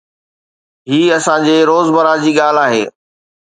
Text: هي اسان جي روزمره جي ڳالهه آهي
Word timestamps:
هي 0.89 1.01
اسان 1.17 1.39
جي 1.47 1.57
روزمره 1.69 2.13
جي 2.23 2.31
ڳالهه 2.39 2.65
آهي 2.67 2.83